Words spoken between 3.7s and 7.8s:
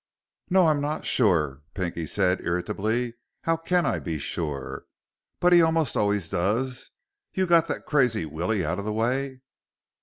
I be sure? But he almost always does. You got